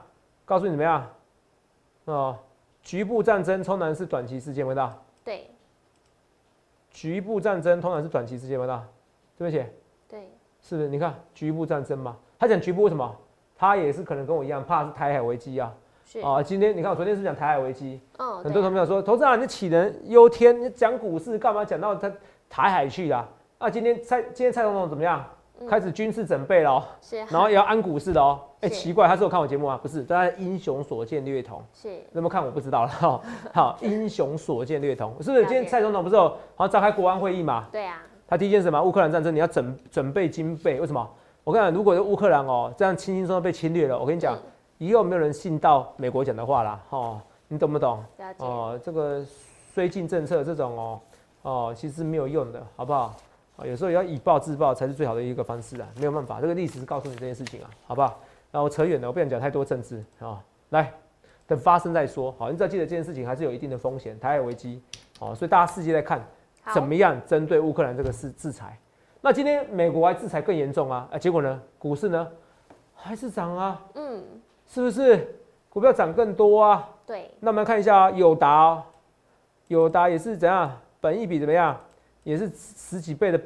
[0.45, 1.09] 告诉你怎么样？
[2.05, 2.37] 哦，
[2.81, 4.93] 局部战争通常是短期事件，没到。
[5.23, 5.49] 对，
[6.91, 8.83] 局部战争通常是短期事件，没到。
[9.37, 9.63] 对不起，
[10.09, 10.29] 对，
[10.61, 10.87] 是不是？
[10.87, 13.15] 你看局部战争嘛，他讲局部为什么？
[13.55, 15.73] 他也是可能跟我一样，怕是台海危机啊。
[16.05, 22.11] 是，啊，今天你看我昨天是讲台海危机，哦，很多朋友说，投资人你杞人忧天，你讲股市干嘛讲到他
[22.49, 23.27] 台海去啊？
[23.57, 25.19] 啊，今天蔡今天蔡总统怎么样？
[25.19, 25.29] 嗯
[25.69, 28.41] 开始军事准备了哦，是，然后也要安股市的哦。
[28.59, 29.79] 哎，是奇怪，他是有看我节目啊？
[29.81, 31.63] 不是，大家英雄所见略同。
[31.71, 33.21] 是，那么看我不知道了哈。
[33.53, 35.45] 好，英雄所见略同，是不是？
[35.45, 37.67] 今天蔡总统不是有好像召开国安会议嘛？
[37.71, 38.01] 对啊，
[38.33, 38.81] 他第一件事什么？
[38.81, 41.07] 乌克兰战争你要准准备军备，为什么？
[41.43, 44.41] 我跟你讲，如果是乌克兰哦这样轻轻松松被侵略了，我跟你讲，嗯
[44.79, 48.03] 以后没有人信到美国讲的话啦，哦，你懂不懂？
[48.37, 49.23] 哦，这个
[49.75, 50.99] 绥靖政策这种哦
[51.43, 53.13] 哦，其实没有用的，好不好？
[53.57, 58.19] 啊，有时候也要以暴制暴才是最好的一个方式啊，没有办法，这个历史是告诉你这件事情啊，好不好？
[58.49, 60.91] 然后扯远了，我不想讲太多政治啊，来，
[61.45, 62.33] 等发生再说。
[62.39, 64.81] 好，你只要记得这件事情还是有一定的风险，台海危机，
[65.19, 66.19] 好，所以大家世界在看
[66.71, 68.77] 怎么样针对乌克兰这个制制裁。
[69.21, 72.27] 那今天美国还制裁更严重啊，啊，结果呢，股市呢
[72.93, 74.23] 还是涨啊，嗯，
[74.67, 75.35] 是不是？
[75.69, 76.87] 股票涨更多啊？
[77.05, 77.31] 对。
[77.39, 78.83] 那我们看一下友达，
[79.69, 80.71] 友达也是怎样？
[81.01, 81.75] 本益比怎么样？
[82.23, 83.41] 也是十几倍的，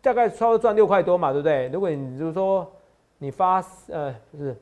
[0.00, 1.68] 大概差不多赚六块多嘛，对不对？
[1.68, 2.70] 如果你就是说
[3.18, 4.56] 你发呃不是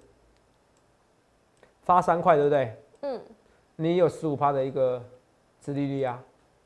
[1.82, 2.76] 发三块，对不对？
[3.02, 3.20] 嗯。
[3.76, 5.02] 你有十五趴的一个
[5.60, 6.22] 殖利率啊，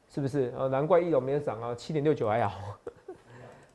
[0.08, 0.52] 是不是？
[0.56, 2.58] 哦，难怪一楼没有涨啊，七点六九还好。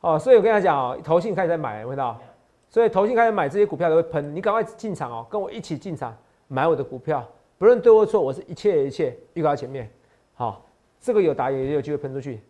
[0.00, 2.20] 哦，所以我跟他讲哦，投信开始在买，看到？
[2.68, 6.16] 所以投信开始买这些股票都会喷，你赶快进场哦，跟我一起进场
[6.48, 7.24] 买我的股票，
[7.56, 9.88] 不论对或错，我是一切一切预告前面。
[10.34, 10.66] 好，
[11.00, 12.42] 这个有打也有机会喷出去。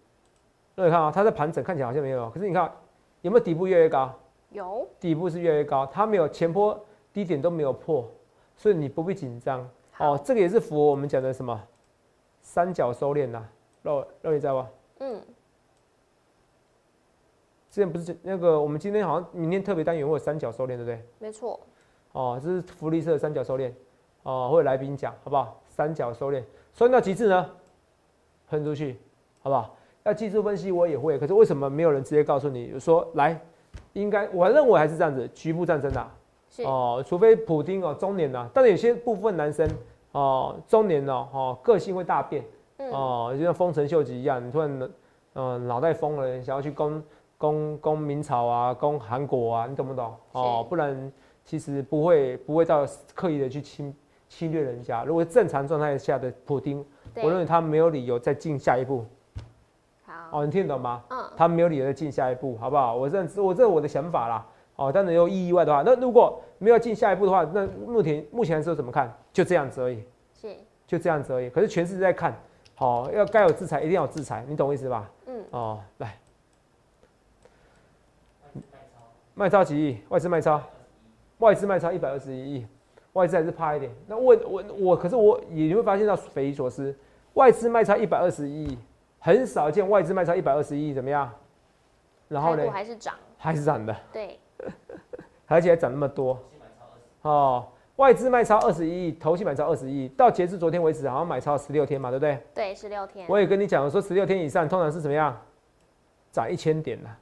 [0.75, 2.73] 那你看啊，它在盘整，看起来好像没有，可是你看
[3.20, 4.12] 有没有底部越来越高？
[4.51, 6.79] 有，底部是越来越高，它没有前坡
[7.12, 8.11] 低点都没有破，
[8.57, 9.68] 所以你不必紧张。
[9.99, 11.62] 哦，这个也是符合我们讲的什么
[12.40, 13.47] 三角收敛呐？
[13.85, 14.68] 肉肉你知道吧？
[14.99, 15.20] 嗯。
[17.70, 21.05] 之前不是那个，我们今天好像明天特别单元会有三角收敛，对不对？
[21.18, 21.59] 没错。
[22.12, 23.73] 哦，这是福利社的三角收敛，
[24.23, 25.61] 哦，会来宾讲，好不好？
[25.68, 26.42] 三角收敛，
[26.73, 27.51] 收到极致呢，
[28.49, 28.97] 喷出去，
[29.42, 29.77] 好不好？
[30.05, 33.40] 要技术分析我也会，可是为什么没有人直接告诉你说来？
[33.94, 36.14] 应该我认为还是这样子，局部战争啊，
[36.64, 39.68] 哦，除非普丁哦中年呐，但是有些部分男生
[40.12, 42.44] 哦中年哦哦个性会大变，
[42.92, 44.90] 哦就像丰臣秀吉一样，你突然
[45.35, 47.03] 嗯脑袋疯了，想要去攻
[47.38, 50.14] 攻攻明朝啊，攻韩国啊，你懂不懂？
[50.33, 51.12] 哦，不然
[51.44, 53.94] 其实不会不会到刻意的去侵
[54.29, 55.05] 侵略人家。
[55.05, 56.85] 如果正常状态下的普丁，
[57.16, 59.05] 我认为他没有理由再进下一步。
[60.31, 61.03] 哦，你听得懂吗？
[61.11, 62.97] 嗯，他没有理由再进下一步，好不好？
[62.97, 64.47] 我这我这是我的想法啦。
[64.77, 69.12] 哦，但是有意外的话，那如果没有进下一步的话，那目前目前的时候怎么看？
[69.33, 70.03] 就这样子而已。
[70.35, 70.49] 是，
[70.87, 71.49] 就这样子而已。
[71.49, 72.37] 可是全世界在看，
[72.75, 75.11] 好，要该有制裁，一定要有制裁，你懂我意思吧？
[75.27, 75.45] 嗯。
[75.51, 76.19] 哦，来，
[79.35, 79.99] 卖超几亿？
[80.09, 80.61] 外资卖超，
[81.39, 82.67] 外资卖超一百二十一亿，
[83.13, 83.93] 外资还是怕一点。
[84.07, 86.95] 那我我我，可是我也你会发现到匪夷所思，
[87.35, 88.79] 外资卖超一百二十一亿。
[89.21, 91.33] 很少见外资卖超一百二十亿，怎么样？
[92.29, 92.71] 然后呢？
[92.71, 93.97] 还是涨，还是涨的。
[94.13, 94.39] 对，
[95.47, 96.39] 而且还涨那么多。
[97.23, 102.38] 哦，外资卖超二十一亿，投信买超二十亿，到截至昨天为止，好像买超十六天嘛，对不对？
[102.54, 103.26] 对，十六天。
[103.28, 105.40] 我也跟你讲，我说十六天以上，通常是怎么样？
[106.33, 107.18] 涨一千点了，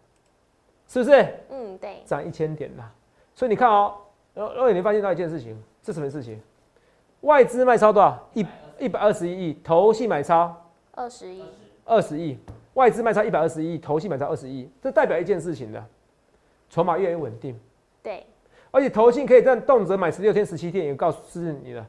[0.89, 1.27] 是不是？
[1.51, 2.03] 嗯，对。
[2.07, 2.93] 涨一千点了，
[3.35, 3.95] 所以你看哦，
[4.35, 6.41] 然后你发现到一件事情，是什么事情？
[7.21, 8.19] 外资卖超多少？
[8.33, 8.47] 一
[8.79, 10.57] 一百二十一亿，投信买超
[10.93, 11.45] 二十亿。
[11.85, 12.39] 二十亿，
[12.75, 15.85] 外资卖超一百二十亿，投信买超二十亿，这代表一件事情的，
[16.71, 17.59] 筹码越来越稳定。
[18.03, 18.25] 对，
[18.73, 21.87] 而且投信可以这样动辄买十六天、十七天，也告诉你了。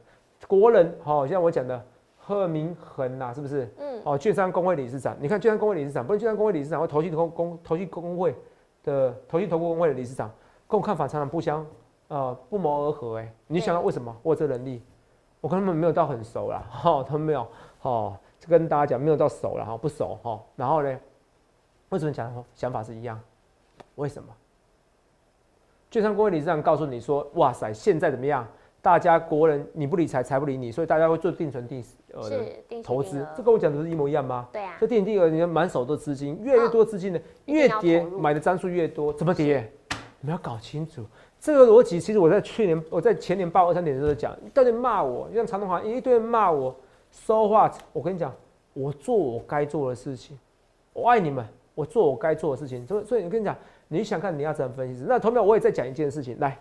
[0.47, 1.83] 国人，好像我讲的
[2.15, 3.73] 贺明恒呐，是不是？
[3.79, 4.01] 嗯。
[4.05, 8.35] 哦，券商工会理事长，你看券商工会理事长，不是券商工会理事长，或投信公公投信工会
[8.83, 10.29] 的投信投顾工会的理事长，
[10.67, 11.65] 跟我看法常常不相，
[12.09, 13.17] 呃，不谋而合。
[13.17, 14.15] 哎，你想想为什么？
[14.21, 14.83] 我这能力，
[15.41, 17.47] 我跟他们没有到很熟啦，哈，他们没有，
[17.79, 18.19] 哈。
[18.45, 20.37] 跟大家讲，没有到熟了哈，不熟哈。
[20.57, 20.99] 然后呢，
[21.87, 23.17] 为什么讲想法是一样？
[23.95, 24.27] 为什么？
[25.93, 28.47] 券商工会理事长告诉你说：“哇塞，现在怎么样？
[28.81, 32.43] 大家国人你不理财，财不理你，所以大家会做定存定额的
[32.83, 33.23] 投资。
[33.37, 34.49] 这跟我讲的是一模一样吗？
[34.51, 34.75] 对啊。
[34.79, 39.71] 这定定额，你满手的资金，越来越多资金呢，越跌买的张数越多，怎么跌？
[40.19, 41.03] 你们要搞清楚
[41.39, 41.99] 这个逻辑。
[41.99, 46.75] 其实我在去年，我在前年八二三点的时候讲，一堆人骂我，像长东华一堆人骂我。
[47.11, 48.33] 说话，我跟你讲，
[48.73, 50.35] 我做我该做的事情，
[50.91, 52.83] 我爱你们，我做我该做的事情。
[52.87, 53.55] 所以，所以我跟你讲，
[53.87, 55.03] 你想看你要怎么分析？
[55.07, 56.57] 那同样，我也在讲一件事情，来，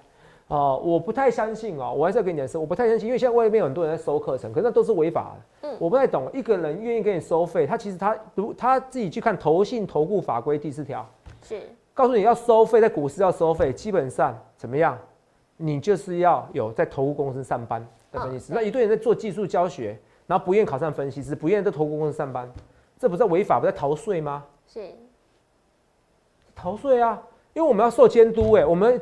[0.48, 5.68] 啊，我不太相信啊，我还是要跟你讲是，我不太相信，因为现在外面有很多人在收课程，可是那都是违法的。
[5.68, 11.08] 嗯，我不太懂，一个人愿意给你收费，他其实他如他自己去看投信投顾法规第四条，
[11.42, 11.62] 是
[11.94, 14.98] 告诉你要收费，在股市要收费，基本上怎么样，
[15.56, 19.98] 你就是要有在投顾公司上班的分析师，那一堆人在做技术教学。
[20.24, 22.50] 然后不愿意考上分析师，不愿意在投顾公司上班，
[22.96, 24.44] 这不是违法，不在逃税吗？
[24.66, 24.80] 是
[26.62, 27.20] 逃税啊，
[27.54, 29.00] 因为我们要受监督哎，我们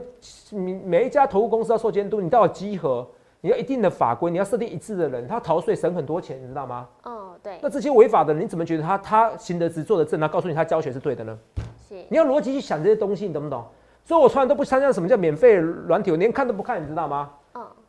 [0.50, 3.06] 每每一家投顾公司要受监督，你到了集合，
[3.42, 6.88] 你要一定的法规，你要设定一致的人，他逃税省很多钱，你知道吗？
[7.02, 7.58] 哦，对。
[7.60, 11.38] 那这些违法的人，你怎么觉得他他行得直坐得正，他告诉你他教学是对的呢？
[11.86, 12.02] 是。
[12.08, 13.62] 你要逻辑去想这些东西，你懂不懂？
[14.06, 17.30] 所以我从来都不参加什么叫免费软体，我连看都不看，你知道吗？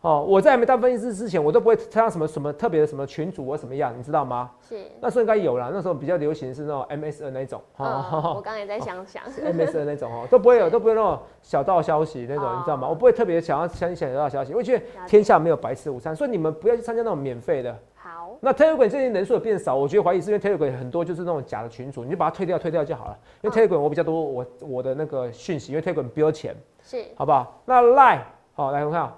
[0.02, 4.50] 哦，我在还没当分析师之前，我都不会参加什么什么特别的什么群组或什么样，你知道吗？
[4.68, 4.84] 是。
[5.00, 12.88] 那时候应该有啦，那时候比较流行是那种 MSN 那种，哦，我刚才在想想，MSN 那种哦，都不会有，都不会那种小道消息那种，你知道吗？
[12.90, 17.78] 我不会特别想要相信小道消息，我觉得天下没有白吃午餐，所以你们不要去参加那种免费的。
[17.94, 18.36] 好。
[18.40, 23.18] 那 Telegram 最近人数变少，我觉得怀疑是因为 Telegram 很多就是那种假的群主，你就把它退掉，退掉就好了。
[23.42, 27.62] 因为 Telegram 我比较多，我我的那个讯息，因为 Telegram 不要钱，是，好不好？
[27.66, 28.22] 那 Line
[28.54, 29.14] 好，来我们看。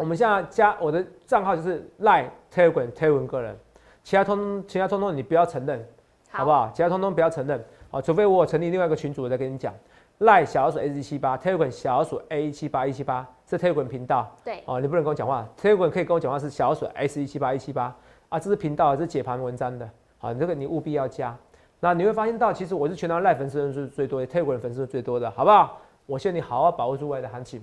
[0.00, 3.54] 我们现在加我的账号就是赖 Telegram Telegram 个人，
[4.02, 5.86] 其他通其他通通你不要承认，
[6.30, 6.70] 好不好？
[6.72, 9.74] 其他通通不要承认，好，除非我成立另外一个群组，我再跟你讲。
[10.20, 17.94] 赖小老鼠 A 七八 Telegram 小老鼠 A 一七八一七八是 Telegram 频道，对，哦，你不能跟我讲话，Telegram 可以跟我讲话是小老鼠 S 一七八一七八
[18.30, 19.86] 啊，这是频道，这是解盘文章的，
[20.16, 21.36] 好，这个你务必要加。
[21.78, 25.78] 那你会发现到，其实我是全台赖粉丝人数最多，Telegram 粉丝最多的，好不好？
[26.06, 27.62] 我希望你好好把握住未来的行情。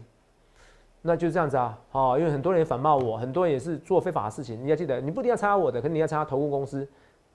[1.07, 4.61] 那就这样子啊，好，因为很多人也反骂我，很多人也是做非法的事情。
[4.61, 6.85] 你要记得，你不一定要参加我的，可你要参加投顾公司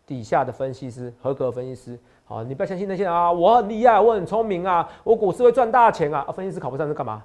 [0.07, 1.99] 底下的分析师，合格分析师。
[2.25, 6.23] 好，你不要相信那些啊，我很厉害，我很聪明啊，我股市会赚大钱啊。
[6.35, 7.25] 分析师考不上是干嘛？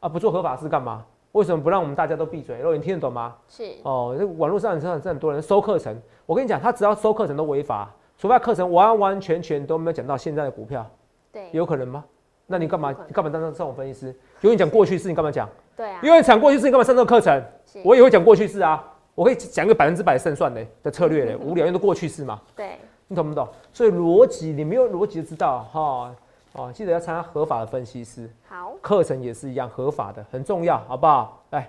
[0.00, 1.04] 啊，不做合法事干嘛？
[1.30, 2.58] 为什么不让我们大家都闭嘴？
[2.58, 3.36] 肉，你听得懂吗？
[3.46, 3.62] 是。
[3.84, 10.84] 哦，这网络上真的很多人收课程，我跟你讲，他只要收课程都违法，除非课程完完全全都没有讲到现在的股票。
[11.30, 11.48] 对。
[11.52, 12.04] 有可能吗？
[12.46, 12.90] 那你干嘛？
[12.90, 14.14] 你干嘛当上这种分析师？
[14.42, 15.48] 有你讲过去式，你干嘛讲？
[15.76, 17.42] 对啊，因为讲过去式，你干嘛上这个课程？
[17.84, 18.84] 我也会讲过去式啊，
[19.14, 22.40] 我可以讲一个百分之百胜算的的策略嘞， 无聊，因为过去式嘛。
[22.54, 23.48] 对，你懂不懂？
[23.72, 26.14] 所以逻辑，你没有逻辑就知道哈
[26.52, 28.30] 哦，记得要参加合法的分析师。
[28.48, 31.42] 好，课程也是一样，合法的很重要，好不好？
[31.50, 31.68] 来，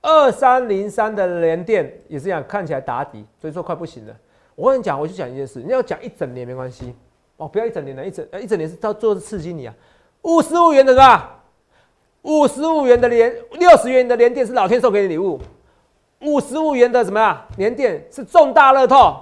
[0.00, 4.14] 二三零三的连电也是一样，看起来打底，所以说快不行了。
[4.54, 6.94] 我跟你讲，我就讲一件事，你要讲一整年没关系
[7.36, 9.74] 哦，不要一整年的，一整呃一整年是到最后是刺激你啊，
[10.22, 11.39] 五十五元的是吧？
[12.22, 15.40] 五十五元的连六十元的连电是老天送给你礼物，
[16.20, 17.46] 五十五元的什么呀？
[17.56, 19.16] 连电是重大乐透，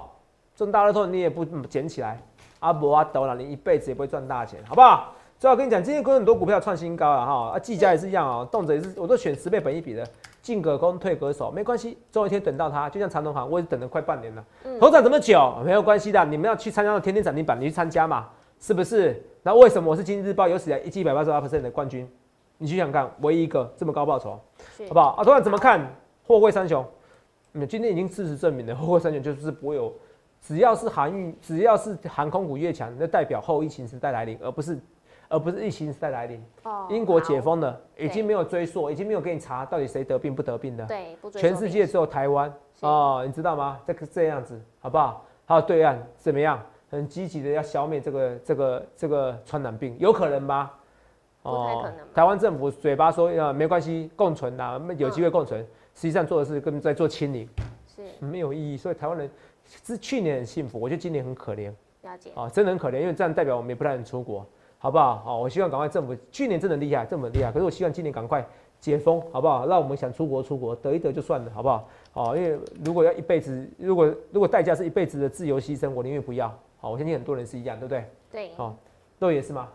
[0.56, 2.20] 重大乐透你也不捡起来，
[2.58, 5.14] 阿伯阿斗了，你一辈子也不会赚大钱，好不好？
[5.38, 10.04] 最后跟你讲，今天有很多股票创新高了哈，啊，技嘉也是一样哦，动辄也是，我都选十倍本一比的，
[10.42, 14.44] 进可攻退可守，没关系，总有一天等到它，就像长隆行，我也等了快半年了，
[14.80, 18.26] 头涨这么久没有关系的，你们要去参加的天天涨停板，你去参加嘛，
[18.58, 19.24] 是不是？
[19.44, 22.10] 那为什么我是今日日报有史以来一季一百八十八 percent 的冠军？
[22.58, 24.30] 你去想看，唯一一个这么高报酬，
[24.88, 25.10] 好不好？
[25.10, 25.80] 啊，突然怎么看？
[26.26, 26.84] 货柜三雄，
[27.52, 29.92] 你今天已经事实证明了，货柜三雄就是不会有，
[30.42, 34.78] 只要是航运，只要是航空股越强，那代表后疫情时代来临，而不是，
[35.28, 36.44] 而不是疫情时代来临。
[36.64, 40.84] 哦，英国解封了，已经没有追溯，已经没有给你查到底谁得病不得病的。
[40.86, 43.78] 对，全世界只有台湾哦，你知道吗？
[43.86, 45.24] 这个这样子，好不好？
[45.46, 46.60] 还有对岸怎么样？
[46.90, 50.70] 很积极的要消灭这个这个这个传染病，有可能吗？
[51.42, 55.60] 哦，台湾政府嘴巴说呃没关系，共存呐，有机会共存，
[55.94, 57.48] 实际上做的是跟在做清零，
[57.86, 58.76] 是没有意义。
[58.76, 59.30] 所以台湾人
[59.64, 61.72] 是去年很幸福，我觉得今年很可怜。
[62.02, 64.46] 了解啊，真的很可怜，因为这样代表我们也不太能出国，
[64.78, 65.16] 好不好？
[65.18, 68.46] 好，我希望赶快政府去年真的厉害，政府厉害，可是我希望今年赶快
[68.80, 69.66] 解封，好不好？
[69.66, 71.88] 让我们想出国出国，得一得就算了，好不好？
[72.12, 76.48] 好，因为如果要一辈子，如果如果代价是一辈子的自由牺牲，我宁愿不要。
[76.80, 78.04] 好，我相信很多人是一样，对不对？
[78.30, 78.54] 对。
[78.54, 78.76] 好，
[79.18, 79.68] 肉也是吗？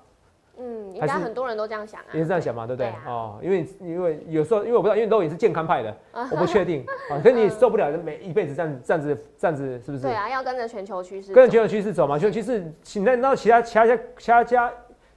[0.59, 2.93] 嗯，应该很多人都这样想啊，也是这样想嘛，对不对？
[3.07, 5.95] 哦，因为因为有时候，因为我不知道，因为肉也是健康派的，
[6.31, 7.19] 我不确定啊。
[7.23, 10.03] 可你受不了，每一辈子这样这样子这样子，是不是？
[10.03, 12.19] 对啊，要跟着全球趋势，跟着全球趋势走嘛。
[12.19, 14.73] 全球趋势，请难道其他其他家其他家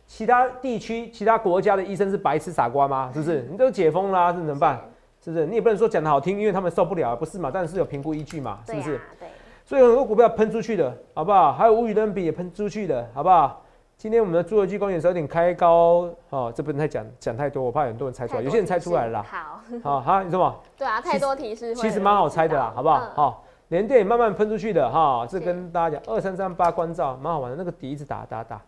[0.06, 3.10] 其他地区其他国家的医生是白痴傻瓜吗？
[3.12, 3.46] 是不是？
[3.50, 4.80] 你都解封啦，这怎么办？
[5.22, 5.44] 是不是？
[5.44, 7.50] 你也不能说讲的好听，因为他们受不了，不是嘛？
[7.52, 8.98] 但是有评估依据嘛，是不是？
[9.20, 9.28] 对。
[9.64, 11.52] 所以很多股票喷出去的，好不好？
[11.52, 13.65] 还有无与伦比也喷出去的，好不好？
[13.98, 19.22] 今天我们的侏罗纪公园有点开高，哦，这不能太讲讲太多，我怕很多人猜出来，有些人猜出来了。
[19.22, 20.56] 好，好，好，你说嘛？
[20.76, 23.10] 对啊，太多提示，其实蛮好猜的啦，好不好？
[23.14, 28.60] 好，连电慢慢喷出去的哈，这跟大家讲，二三三八关照蛮好玩的，那个底一直打打打，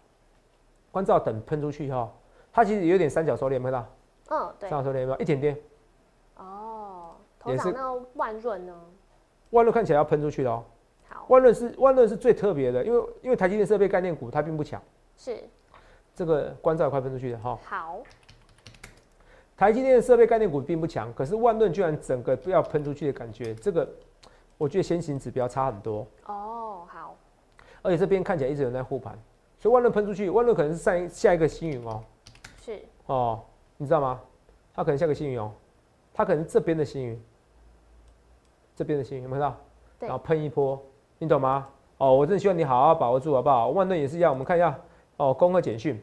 [0.91, 2.11] 关照等喷出去哈，
[2.51, 3.87] 它其实有点三角收敛，看到？
[4.31, 5.19] 嗯，对，三角收敛有没有？
[5.19, 5.55] 一点点。
[6.38, 8.75] 哦，头涨那万润呢？
[9.51, 10.64] 万润看起来要喷出去的哦。
[11.07, 14.81] 好，万润是万润是最特别的，因为因为台积电设备概念股它并不强。
[15.18, 15.42] 是，
[16.14, 17.59] 这个关照快分出去的哈。
[17.64, 17.98] 好，
[19.57, 23.87] 台积电的设备概念股并不强，可是万润居然整个不要喷出去的感觉，这个
[24.57, 26.07] 我觉得先行指标差很多。
[26.26, 27.16] 哦，好。
[27.83, 29.18] 而且这边看起来一直有人在护盘，
[29.59, 32.02] 所以万润喷出去，万润可能是上下一个星云哦。
[32.61, 32.81] 是。
[33.07, 33.44] 哦，
[33.76, 34.20] 你知道吗？
[34.72, 35.50] 它可能下个星云哦，
[36.14, 37.20] 它可能这边的星云，
[38.76, 39.59] 这边的星云有没有看到？
[40.07, 40.81] 然后喷一波，
[41.18, 41.68] 你懂吗？
[41.96, 43.70] 哦，我真的希望你好好把握住，好不好？
[43.70, 44.78] 万润也是一样，我们看一下
[45.18, 45.33] 哦。
[45.35, 46.02] 恭贺简讯，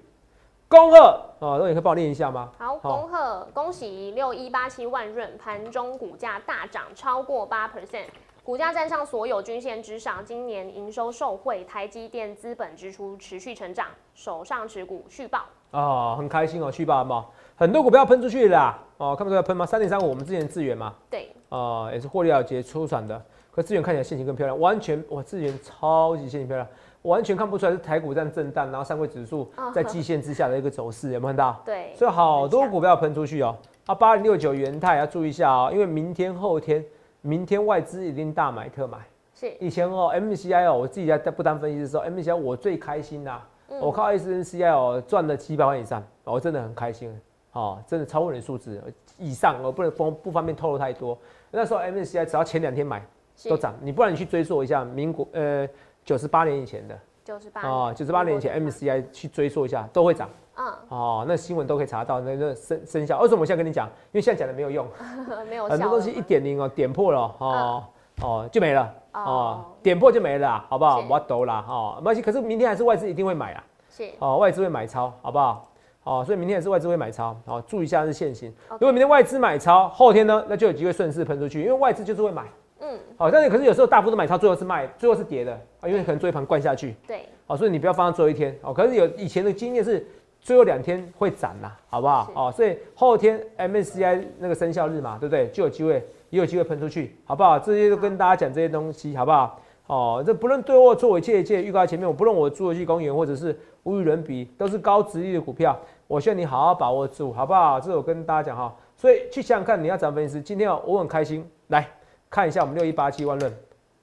[0.68, 1.00] 恭恭贺
[1.40, 2.52] 啊，那你可以帮我念一下吗？
[2.58, 8.06] 好，恭贺恭喜六一八七万润盘中股价大涨超过八 percent。
[8.44, 17.26] 股价站上所有均线之上，今年营收受惠，台积电资本支出持续成长，手上持股续报哦，很开心哦，续报嘛
[17.56, 19.66] 很多股票喷出去啦，哦，看不出来喷吗？
[19.66, 23.20] 三点三五，我们之前资源嘛，对，啊，也是获利了结出产的，
[23.52, 26.68] 可资源看起来线型更漂亮，完全哇，资源超级线型漂亮，
[27.06, 31.62] 完全看不出来是台股在震荡，然后上柜指数在季线之下的一个走势，有没有看到？
[31.66, 36.84] 对，所以好多股票喷出去哦，啊，八零六九元泰要注意一下哦，因为明天后天。
[37.28, 39.00] 明天外资一定大买特买，
[39.34, 39.52] 是。
[39.60, 43.44] 以前哦，MCI 哦，我自己在不当分析的时候，MCI 我最开心啦，
[43.82, 47.12] 我靠 SNCI 哦赚了七百万以上，我真的很开心，
[47.54, 48.80] 哦，真的超过你数字
[49.18, 51.18] 以上，我不能不不方便透露太多。
[51.50, 53.04] 那时候 MCI 只要前两天买
[53.50, 55.68] 都涨，你不然你去追溯一下民国呃
[56.06, 60.30] 九十八年以前的，九十八哦，九十八年以前 MCI 去追溯一下都会涨。
[60.58, 63.20] 嗯，哦，那新闻都可以查到，那那生生效。
[63.20, 63.88] 为什么我现在跟你讲？
[63.88, 64.88] 因为现在讲的没有用，
[65.50, 67.84] 没有很多东西一点零哦，点破了哦
[68.22, 71.04] 哦就没了哦，点破就没了，好不好？
[71.10, 72.22] 我抖啦哦，没关系。
[72.22, 75.68] 可是明天还是外资一定会买啊，是哦，外资会买超，好不好？
[76.04, 78.54] 哦，所以明天还是外资会买超，好，注意一下是现行。
[78.70, 82.44] 如果明天外资买超，后天呢，那就有机会顺势喷出去，因为外资就是会买，
[82.86, 88.72] 嗯，好，但是可是有时候大幅度买超，最后是卖，最后是跌的啊，因为可能做一盘灌下去，对，好，所以你不要放到最后一天哦。
[88.74, 90.06] 可是有以前的经验是。
[90.42, 92.32] 最后两天会涨啦，好不好？
[92.36, 95.48] 哦，所以后天 MSCI 那个生效日嘛，对不对？
[95.48, 95.94] 就有机会，
[96.30, 97.58] 也有机会喷出去，好不好？
[97.58, 99.60] 这些都跟大家讲这些东西，好不好？
[99.88, 107.80] 哦，这不论对或错，一切一切预告前面，我不论我侏罗纪公园或者是无与伦比，都是高值率的股票，我希望你好好把握住，好不好？
[107.80, 111.88] 这是我跟大家讲哈，所以去想想看，你要涨分析师，今天我很开心，来
[112.36, 113.58] 看一下我们六一八七万润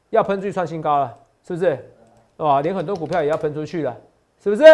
[0.09, 1.15] 要喷出去创新高了，
[1.47, 1.79] 是不是？
[2.39, 3.95] 哇，连很多股票也要喷出去了，
[4.43, 4.65] 是不是？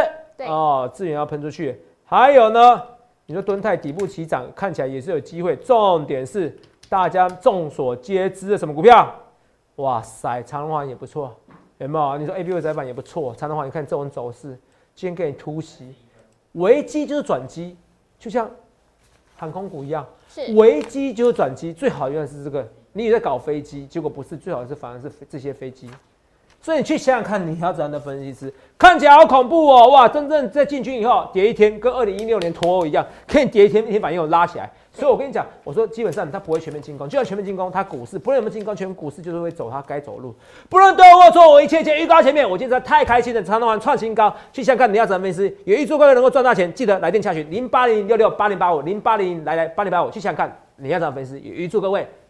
[0.46, 2.80] 哦，资源要喷出去，还有呢？
[3.26, 5.56] 你说敦泰底部起涨，看起来也是有机会。
[5.56, 6.56] 重点是
[6.88, 9.12] 大家众所皆知的什么股票？
[9.74, 11.34] 哇塞，长隆环也不错，
[11.78, 12.16] 有没有？
[12.16, 14.56] 你说 A B 股窄板也不错，长隆环你看这种走势，
[14.94, 15.96] 今天给你突袭，
[16.52, 17.76] 危机就是转机，
[18.20, 18.48] 就像
[19.36, 25.88] 航空股一样，是危机就是转机，最好用的是这个，你也在搞飞机，结果不是，最好是反而是这些飞机。
[26.60, 29.90] 所以你去想想看，你要怎样的分析师看起来好恐怖哦！
[29.90, 34.68] 哇，真正在进军以后跌一天，跟二零一六年脱欧一样，可以跌一天，一天反应又拉起来。
[34.92, 40.34] 所以我跟你讲，我说基本上它不会全面进攻，就算全面进攻，它股市不论有没有进攻，全股市就是会走它该走路。
[40.68, 52.04] 不论对或错，我一切切预告前面，我今天太开心了，长隆完创新高，去想看你要怎么分析，有预祝各位能够赚大钱，记得来电洽询零八零六六八零八五零八零来来八零八五，去想看你要怎么分析，有预祝各位